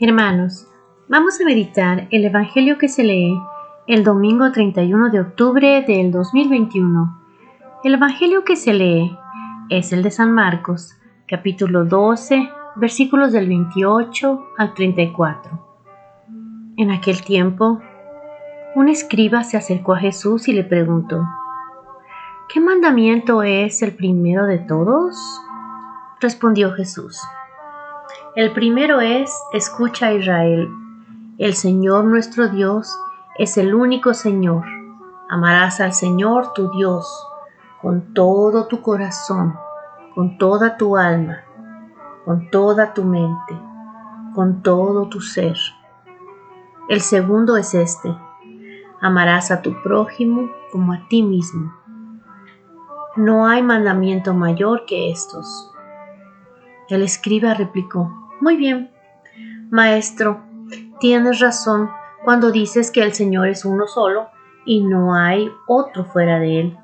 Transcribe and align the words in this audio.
Hermanos, 0.00 0.66
vamos 1.08 1.40
a 1.40 1.44
meditar 1.44 2.08
el 2.10 2.24
Evangelio 2.24 2.78
que 2.78 2.88
se 2.88 3.04
lee 3.04 3.40
el 3.86 4.02
domingo 4.02 4.50
31 4.50 5.10
de 5.10 5.20
octubre 5.20 5.84
del 5.86 6.10
2021. 6.10 7.16
El 7.84 7.94
Evangelio 7.94 8.42
que 8.42 8.56
se 8.56 8.74
lee 8.74 9.16
es 9.70 9.92
el 9.92 10.02
de 10.02 10.10
San 10.10 10.32
Marcos, 10.32 10.96
capítulo 11.28 11.84
12, 11.84 12.50
versículos 12.74 13.30
del 13.30 13.46
28 13.46 14.44
al 14.58 14.74
34. 14.74 15.64
En 16.76 16.90
aquel 16.90 17.22
tiempo, 17.22 17.80
un 18.74 18.88
escriba 18.88 19.44
se 19.44 19.56
acercó 19.56 19.94
a 19.94 20.00
Jesús 20.00 20.48
y 20.48 20.54
le 20.54 20.64
preguntó, 20.64 21.24
¿Qué 22.52 22.58
mandamiento 22.58 23.44
es 23.44 23.80
el 23.80 23.94
primero 23.94 24.46
de 24.46 24.58
todos? 24.58 25.16
Respondió 26.18 26.72
Jesús. 26.72 27.16
El 28.36 28.52
primero 28.52 29.00
es, 29.00 29.32
escucha 29.52 30.12
Israel, 30.12 30.68
el 31.38 31.54
Señor 31.54 32.04
nuestro 32.04 32.48
Dios 32.48 32.92
es 33.38 33.56
el 33.58 33.76
único 33.76 34.12
Señor. 34.12 34.64
Amarás 35.28 35.80
al 35.80 35.92
Señor 35.92 36.52
tu 36.52 36.68
Dios 36.72 37.28
con 37.80 38.12
todo 38.12 38.66
tu 38.66 38.82
corazón, 38.82 39.54
con 40.16 40.36
toda 40.36 40.76
tu 40.76 40.96
alma, 40.96 41.44
con 42.24 42.50
toda 42.50 42.92
tu 42.92 43.04
mente, 43.04 43.56
con 44.34 44.62
todo 44.62 45.08
tu 45.08 45.20
ser. 45.20 45.56
El 46.88 47.02
segundo 47.02 47.56
es 47.56 47.72
este, 47.72 48.16
amarás 49.00 49.52
a 49.52 49.62
tu 49.62 49.80
prójimo 49.80 50.50
como 50.72 50.92
a 50.92 51.06
ti 51.08 51.22
mismo. 51.22 51.72
No 53.14 53.46
hay 53.46 53.62
mandamiento 53.62 54.34
mayor 54.34 54.86
que 54.86 55.12
estos. 55.12 55.70
El 56.88 57.02
escriba 57.02 57.54
replicó, 57.54 58.23
muy 58.40 58.56
bien. 58.56 58.90
Maestro, 59.70 60.42
tienes 61.00 61.40
razón 61.40 61.90
cuando 62.24 62.50
dices 62.50 62.90
que 62.90 63.02
el 63.02 63.12
Señor 63.12 63.48
es 63.48 63.64
uno 63.64 63.86
solo 63.86 64.28
y 64.64 64.82
no 64.82 65.14
hay 65.14 65.50
otro 65.66 66.04
fuera 66.04 66.38
de 66.38 66.60
Él, 66.60 66.78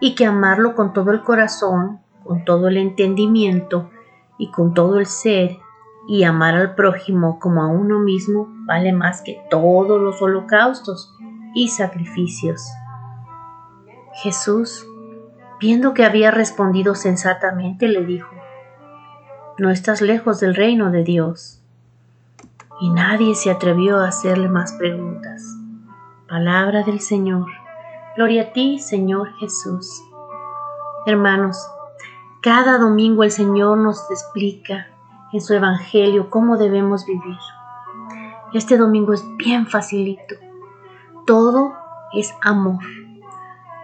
y 0.00 0.14
que 0.14 0.26
amarlo 0.26 0.74
con 0.74 0.92
todo 0.92 1.10
el 1.12 1.22
corazón, 1.22 2.00
con 2.22 2.44
todo 2.44 2.68
el 2.68 2.76
entendimiento 2.76 3.90
y 4.38 4.50
con 4.50 4.74
todo 4.74 4.98
el 4.98 5.06
ser, 5.06 5.58
y 6.06 6.24
amar 6.24 6.54
al 6.54 6.74
prójimo 6.74 7.38
como 7.38 7.62
a 7.62 7.68
uno 7.68 7.98
mismo 7.98 8.48
vale 8.66 8.92
más 8.92 9.22
que 9.22 9.42
todos 9.48 10.00
los 10.00 10.20
holocaustos 10.20 11.14
y 11.54 11.68
sacrificios. 11.68 12.62
Jesús, 14.22 14.86
viendo 15.60 15.94
que 15.94 16.04
había 16.04 16.30
respondido 16.30 16.94
sensatamente, 16.94 17.88
le 17.88 18.04
dijo, 18.04 18.28
no 19.56 19.70
estás 19.70 20.00
lejos 20.00 20.40
del 20.40 20.54
reino 20.54 20.90
de 20.90 21.04
Dios. 21.04 21.60
Y 22.80 22.90
nadie 22.90 23.36
se 23.36 23.50
atrevió 23.50 23.98
a 23.98 24.08
hacerle 24.08 24.48
más 24.48 24.72
preguntas. 24.72 25.44
Palabra 26.28 26.82
del 26.82 26.98
Señor. 26.98 27.46
Gloria 28.16 28.42
a 28.42 28.52
ti, 28.52 28.80
Señor 28.80 29.32
Jesús. 29.34 30.02
Hermanos, 31.06 31.64
cada 32.42 32.78
domingo 32.78 33.22
el 33.22 33.30
Señor 33.30 33.78
nos 33.78 34.10
explica 34.10 34.88
en 35.32 35.40
su 35.40 35.54
Evangelio 35.54 36.30
cómo 36.30 36.56
debemos 36.56 37.06
vivir. 37.06 37.38
Este 38.52 38.76
domingo 38.76 39.12
es 39.12 39.24
bien 39.36 39.68
facilito. 39.68 40.34
Todo 41.26 41.74
es 42.12 42.34
amor. 42.42 42.82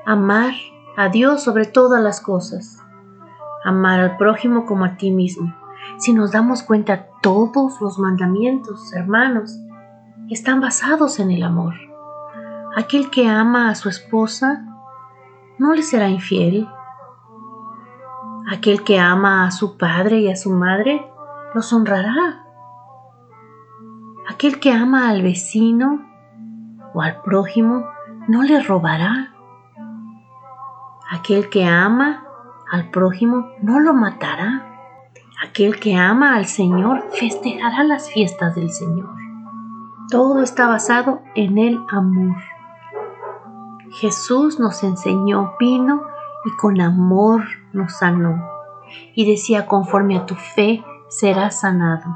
Amar 0.04 0.52
a 0.96 1.08
Dios 1.08 1.44
sobre 1.44 1.64
todas 1.64 2.02
las 2.02 2.20
cosas. 2.20 2.78
Amar 3.64 4.00
al 4.00 4.16
prójimo 4.16 4.66
como 4.66 4.84
a 4.84 4.96
ti 4.96 5.12
mismo. 5.12 5.59
Si 5.98 6.12
nos 6.12 6.33
damos 6.33 6.62
cuenta, 6.62 7.08
todos 7.22 7.80
los 7.80 7.98
mandamientos, 7.98 8.92
hermanos, 8.94 9.58
están 10.30 10.60
basados 10.60 11.19
en 11.19 11.30
el 11.30 11.42
amor. 11.42 11.74
Aquel 12.77 13.10
que 13.10 13.28
ama 13.28 13.69
a 13.69 13.74
su 13.74 13.88
esposa 13.88 14.64
no 15.58 15.74
le 15.74 15.82
será 15.82 16.08
infiel. 16.08 16.69
Aquel 18.50 18.82
que 18.84 18.98
ama 18.98 19.47
a 19.47 19.50
su 19.50 19.76
padre 19.76 20.20
y 20.20 20.31
a 20.31 20.37
su 20.37 20.50
madre 20.50 21.06
los 21.54 21.72
honrará. 21.72 22.44
Aquel 24.28 24.60
que 24.60 24.72
ama 24.72 25.09
al 25.10 25.22
vecino 25.22 26.00
o 26.94 27.03
al 27.03 27.20
prójimo 27.22 27.84
no 28.28 28.42
le 28.42 28.62
robará. 28.62 29.34
Aquel 31.10 31.50
que 31.50 31.66
ama 31.66 32.25
al 32.70 32.91
prójimo 32.91 33.48
no 33.60 33.81
lo 33.81 33.92
matará. 33.94 34.69
Aquel 35.43 35.81
que 35.81 35.97
ama 35.97 36.37
al 36.37 36.45
Señor 36.45 37.03
festejará 37.19 37.83
las 37.83 38.11
fiestas 38.11 38.55
del 38.55 38.71
Señor. 38.71 39.09
Todo 40.11 40.43
está 40.43 40.67
basado 40.67 41.23
en 41.34 41.56
el 41.56 41.81
amor. 41.89 42.37
Jesús 43.91 44.61
nos 44.61 44.84
enseñó, 44.84 45.55
vino 45.59 46.03
y 46.45 46.51
con 46.56 46.78
amor 46.83 47.45
nos 47.73 47.97
sanó. 47.97 48.45
Y 49.15 49.31
decía, 49.31 49.67
conforme 49.67 50.19
a 50.19 50.27
tu 50.27 50.34
fe 50.34 50.84
serás 51.09 51.61
sanado. 51.61 52.15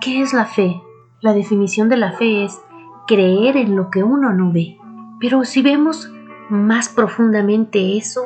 ¿Qué 0.00 0.22
es 0.22 0.32
la 0.32 0.46
fe? 0.46 0.82
La 1.20 1.34
definición 1.34 1.90
de 1.90 1.98
la 1.98 2.12
fe 2.12 2.46
es 2.46 2.62
creer 3.06 3.58
en 3.58 3.76
lo 3.76 3.90
que 3.90 4.02
uno 4.02 4.32
no 4.32 4.52
ve. 4.52 4.78
Pero 5.20 5.44
si 5.44 5.60
vemos 5.60 6.10
más 6.48 6.88
profundamente 6.88 7.98
eso, 7.98 8.22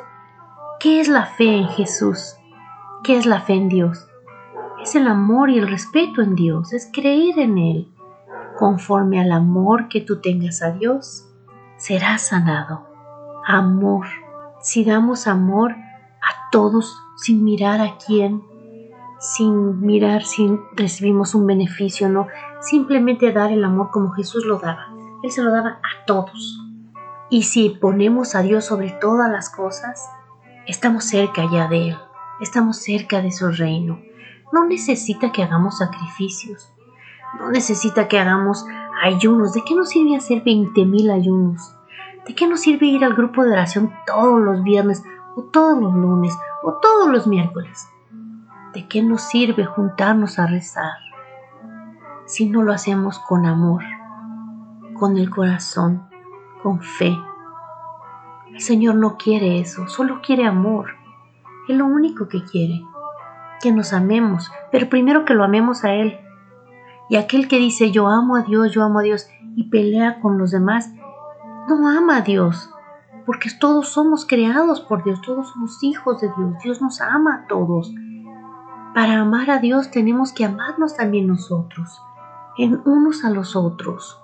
¿qué 0.78 1.00
es 1.00 1.09
la 1.09 1.26
fe 1.26 1.56
en 1.56 1.69
Jesús? 1.69 2.37
¿Qué 3.03 3.16
es 3.16 3.26
la 3.26 3.41
fe 3.41 3.55
en 3.55 3.69
Dios? 3.69 4.07
Es 4.82 4.94
el 4.94 5.08
amor 5.08 5.50
y 5.50 5.58
el 5.58 5.68
respeto 5.68 6.22
en 6.22 6.34
Dios, 6.34 6.72
es 6.72 6.88
creer 6.92 7.38
en 7.38 7.58
Él. 7.58 7.88
Conforme 8.56 9.20
al 9.20 9.32
amor 9.32 9.88
que 9.88 10.00
tú 10.00 10.20
tengas 10.20 10.62
a 10.62 10.70
Dios, 10.72 11.28
serás 11.76 12.22
sanado. 12.22 12.86
Amor. 13.46 14.06
Si 14.60 14.84
damos 14.84 15.26
amor 15.26 15.72
a 15.72 16.50
todos 16.50 16.96
sin 17.16 17.44
mirar 17.44 17.80
a 17.80 17.96
quién, 18.04 18.42
sin 19.20 19.80
mirar 19.80 20.22
si 20.22 20.48
recibimos 20.74 21.34
un 21.34 21.46
beneficio 21.46 22.06
o 22.06 22.10
no, 22.10 22.26
simplemente 22.60 23.32
dar 23.32 23.50
el 23.52 23.64
amor 23.64 23.90
como 23.90 24.10
Jesús 24.12 24.44
lo 24.44 24.58
daba. 24.58 24.86
Él 25.22 25.30
se 25.30 25.42
lo 25.42 25.52
daba 25.52 25.80
a 25.82 26.04
todos. 26.06 26.60
Y 27.30 27.42
si 27.42 27.70
ponemos 27.70 28.34
a 28.34 28.42
Dios 28.42 28.64
sobre 28.64 28.90
todas 28.90 29.30
las 29.30 29.50
cosas, 29.50 30.08
estamos 30.66 31.04
cerca 31.04 31.42
ya 31.50 31.68
de 31.68 31.90
Él, 31.90 31.98
estamos 32.40 32.78
cerca 32.78 33.20
de 33.20 33.32
su 33.32 33.50
reino 33.50 34.07
no 34.53 34.66
necesita 34.66 35.32
que 35.32 35.42
hagamos 35.42 35.78
sacrificios, 35.78 36.72
no 37.38 37.50
necesita 37.50 38.09
que 38.09 38.19
hagamos 38.19 38.64
ayunos. 39.03 39.53
¿De 39.53 39.62
qué 39.64 39.75
nos 39.75 39.91
sirve 39.91 40.16
hacer 40.16 40.42
20.000 40.44 41.12
ayunos? 41.12 41.75
¿De 42.26 42.34
qué 42.34 42.47
nos 42.47 42.60
sirve 42.60 42.87
ir 42.87 43.04
al 43.04 43.14
grupo 43.14 43.44
de 43.44 43.53
oración 43.53 43.92
todos 44.06 44.41
los 44.41 44.62
viernes 44.62 45.03
o 45.37 45.44
todos 45.44 45.81
los 45.81 45.94
lunes 45.94 46.37
o 46.62 46.75
todos 46.75 47.08
los 47.08 47.26
miércoles? 47.26 47.88
¿De 48.75 48.87
qué 48.87 49.03
nos 49.03 49.22
sirve 49.22 49.64
juntarnos 49.64 50.38
a 50.38 50.47
rezar 50.47 50.98
si 52.26 52.48
no 52.48 52.62
lo 52.62 52.72
hacemos 52.72 53.19
con 53.19 53.47
amor, 53.47 53.82
con 54.94 55.16
el 55.16 55.31
corazón, 55.31 56.08
con 56.62 56.81
fe? 56.81 57.16
El 58.53 58.60
Señor 58.60 58.97
no 58.97 59.16
quiere 59.16 59.60
eso, 59.60 59.88
solo 59.88 60.20
quiere 60.22 60.47
amor. 60.47 60.91
Es 61.69 61.76
lo 61.76 61.87
único 61.87 62.28
que 62.28 62.42
quiere 62.44 62.82
que 63.60 63.72
nos 63.72 63.92
amemos, 63.92 64.50
pero 64.70 64.88
primero 64.88 65.24
que 65.24 65.34
lo 65.34 65.44
amemos 65.44 65.84
a 65.84 65.92
Él. 65.92 66.19
Y 67.08 67.16
aquel 67.16 67.48
que 67.48 67.58
dice 67.58 67.91
yo 67.91 68.08
amo 68.08 68.36
a 68.36 68.42
Dios, 68.42 68.72
yo 68.72 68.82
amo 68.82 69.00
a 69.00 69.02
Dios 69.02 69.28
y 69.56 69.70
pelea 69.70 70.20
con 70.20 70.38
los 70.38 70.50
demás, 70.50 70.92
no 71.69 71.88
ama 71.88 72.19
a 72.19 72.20
Dios, 72.20 72.70
porque 73.26 73.50
todos 73.58 73.88
somos 73.88 74.26
creados 74.26 74.80
por 74.80 75.04
Dios, 75.04 75.20
todos 75.22 75.50
somos 75.50 75.82
hijos 75.82 76.20
de 76.20 76.28
Dios, 76.36 76.54
Dios 76.62 76.82
nos 76.82 77.00
ama 77.00 77.34
a 77.34 77.46
todos. 77.46 77.92
Para 78.94 79.20
amar 79.20 79.50
a 79.50 79.58
Dios 79.58 79.90
tenemos 79.90 80.32
que 80.32 80.44
amarnos 80.44 80.96
también 80.96 81.26
nosotros, 81.26 82.00
en 82.56 82.80
unos 82.84 83.25
a 83.25 83.31
los 83.31 83.56
otros. 83.56 84.20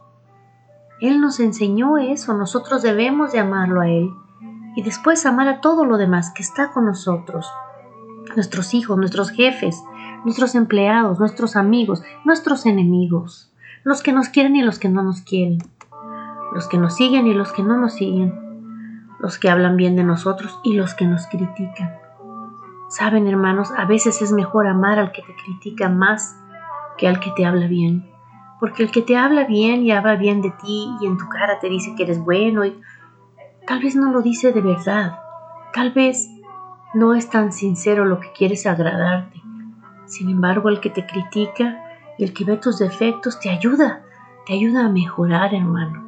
Él 1.01 1.21
nos 1.21 1.41
enseñó 1.41 1.99
eso, 1.99 2.35
nosotros 2.35 2.83
debemos 2.83 3.33
de 3.33 3.41
amarlo 3.41 3.81
a 3.81 3.89
Él 3.89 4.11
y 4.77 4.83
después 4.83 5.27
amar 5.27 5.49
a 5.49 5.61
todo 5.61 5.85
lo 5.85 5.97
demás 5.97 6.33
que 6.35 6.43
está 6.43 6.73
con 6.73 6.87
nosotros 6.87 7.47
nuestros 8.35 8.75
hijos, 8.75 8.97
nuestros 8.99 9.31
jefes, 9.31 9.83
nuestros 10.25 10.55
empleados, 10.55 11.19
nuestros 11.19 11.57
amigos, 11.57 12.03
nuestros 12.25 12.67
enemigos, 12.67 13.53
los 13.85 14.03
que 14.03 14.13
nos 14.13 14.29
quieren 14.29 14.57
y 14.57 14.63
los 14.63 14.79
que 14.79 14.89
no 14.89 15.03
nos 15.03 15.21
quieren, 15.21 15.59
los 16.55 16.69
que 16.69 16.79
nos 16.79 16.97
siguen 16.97 17.27
y 17.27 17.35
los 17.35 17.53
que 17.53 17.63
no 17.63 17.77
nos 17.77 17.95
siguen, 17.95 18.35
los 19.21 19.39
que 19.39 19.51
hablan 19.51 19.77
bien 19.77 19.97
de 19.97 20.05
nosotros 20.05 20.59
y 20.65 20.75
los 20.75 20.95
que 20.95 21.07
nos 21.07 21.27
critican. 21.27 21.95
Saben, 22.89 23.27
hermanos, 23.27 23.71
a 23.77 23.85
veces 23.87 24.23
es 24.23 24.33
mejor 24.33 24.67
amar 24.67 24.99
al 24.99 25.13
que 25.13 25.23
te 25.23 25.35
critica 25.35 25.89
más 25.89 26.37
que 26.97 27.09
al 27.09 27.21
que 27.21 27.31
te 27.33 27.45
habla 27.45 27.67
bien, 27.67 28.09
porque 28.61 28.83
el 28.83 28.91
que 28.91 29.03
te 29.03 29.17
habla 29.17 29.45
bien 29.45 29.83
y 29.83 29.91
habla 29.91 30.15
bien 30.17 30.41
de 30.43 30.51
ti 30.51 30.89
y 31.01 31.07
en 31.07 31.19
tu 31.19 31.29
cara 31.29 31.59
te 31.61 31.69
dice 31.69 31.95
que 31.97 32.05
eres 32.05 32.21
bueno 32.21 32.65
y 32.65 32.81
tal 33.67 33.83
vez 33.83 33.97
no 33.97 34.13
lo 34.13 34.23
dice 34.23 34.53
de 34.53 34.61
verdad, 34.61 35.19
tal 35.73 35.93
vez 35.93 36.29
no 36.95 37.15
es 37.15 37.29
tan 37.29 37.53
sincero 37.53 38.05
lo 38.05 38.21
que 38.21 38.33
quieres 38.33 38.67
agradarte. 38.67 39.43
Sin 40.07 40.31
embargo, 40.31 40.69
el 40.69 40.81
que 40.81 40.91
te 40.91 41.07
critica 41.07 41.81
Y 42.17 42.23
el 42.25 42.33
que 42.33 42.45
ve 42.45 42.57
tus 42.57 42.79
defectos 42.79 43.41
te 43.41 43.51
ayuda, 43.51 44.05
te 44.47 44.53
ayuda 44.53 44.87
a 44.87 44.89
mejorar, 44.89 45.53
hermano. 45.53 46.05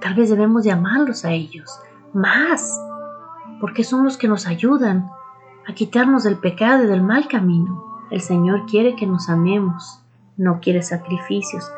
Tal 0.00 0.14
vez 0.14 0.30
debemos 0.30 0.62
de 0.62 0.70
amarlos 0.70 1.24
a 1.24 1.32
ellos, 1.32 1.80
más, 2.12 2.80
porque 3.60 3.82
son 3.82 4.04
los 4.04 4.16
que 4.16 4.28
nos 4.28 4.46
ayudan 4.46 5.10
a 5.66 5.74
quitarnos 5.74 6.22
del 6.22 6.38
pecado 6.38 6.84
y 6.84 6.86
del 6.86 7.02
mal 7.02 7.26
camino. 7.26 7.82
El 8.12 8.20
Señor 8.20 8.66
quiere 8.66 8.94
que 8.94 9.08
nos 9.08 9.28
amemos, 9.28 10.00
no 10.36 10.60
quiere 10.60 10.82
sacrificios. 10.82 11.68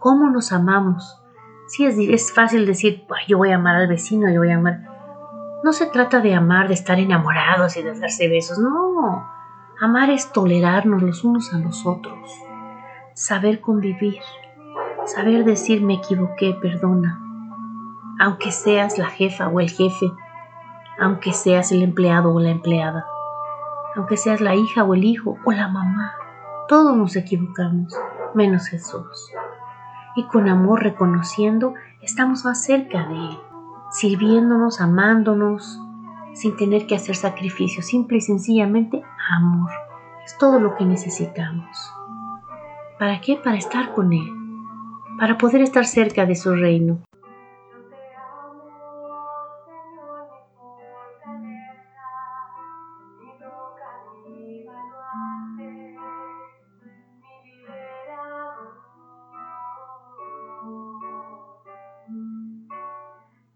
¿Cómo 0.00 0.28
nos 0.28 0.50
amamos? 0.50 1.20
Sí, 1.68 1.86
es, 1.86 1.96
es 1.98 2.32
fácil 2.32 2.66
decir, 2.66 3.04
yo 3.28 3.38
voy 3.38 3.52
a 3.52 3.56
amar 3.56 3.76
al 3.76 3.86
vecino, 3.86 4.28
yo 4.28 4.40
voy 4.40 4.50
a 4.50 4.56
amar. 4.56 4.93
No 5.64 5.72
se 5.72 5.86
trata 5.86 6.20
de 6.20 6.34
amar, 6.34 6.68
de 6.68 6.74
estar 6.74 6.98
enamorados 6.98 7.78
y 7.78 7.82
de 7.82 7.98
darse 7.98 8.28
besos, 8.28 8.58
no. 8.58 9.26
Amar 9.80 10.10
es 10.10 10.30
tolerarnos 10.30 11.02
los 11.02 11.24
unos 11.24 11.54
a 11.54 11.58
los 11.58 11.86
otros, 11.86 12.30
saber 13.14 13.62
convivir, 13.62 14.20
saber 15.06 15.46
decir 15.46 15.80
me 15.80 15.94
equivoqué, 15.94 16.52
perdona. 16.60 17.18
Aunque 18.20 18.52
seas 18.52 18.98
la 18.98 19.06
jefa 19.06 19.48
o 19.48 19.58
el 19.58 19.70
jefe, 19.70 20.12
aunque 21.00 21.32
seas 21.32 21.72
el 21.72 21.82
empleado 21.82 22.34
o 22.34 22.40
la 22.40 22.50
empleada, 22.50 23.06
aunque 23.96 24.18
seas 24.18 24.42
la 24.42 24.54
hija 24.54 24.84
o 24.84 24.92
el 24.92 25.04
hijo 25.04 25.38
o 25.46 25.52
la 25.52 25.68
mamá, 25.68 26.12
todos 26.68 26.94
nos 26.94 27.16
equivocamos, 27.16 27.98
menos 28.34 28.66
Jesús. 28.66 29.32
Y 30.14 30.24
con 30.24 30.46
amor 30.46 30.82
reconociendo, 30.82 31.72
estamos 32.02 32.44
más 32.44 32.62
cerca 32.62 33.06
de 33.06 33.14
Él, 33.14 33.38
sirviéndonos, 33.94 34.80
amándonos, 34.80 35.80
sin 36.34 36.56
tener 36.56 36.86
que 36.86 36.96
hacer 36.96 37.14
sacrificios, 37.14 37.86
simple 37.86 38.18
y 38.18 38.20
sencillamente 38.20 39.02
amor. 39.30 39.70
Es 40.24 40.36
todo 40.36 40.58
lo 40.58 40.74
que 40.74 40.84
necesitamos. 40.84 41.92
¿Para 42.98 43.20
qué? 43.20 43.36
Para 43.36 43.56
estar 43.56 43.92
con 43.92 44.12
Él, 44.12 44.32
para 45.18 45.38
poder 45.38 45.62
estar 45.62 45.86
cerca 45.86 46.26
de 46.26 46.34
su 46.34 46.54
reino. 46.54 46.98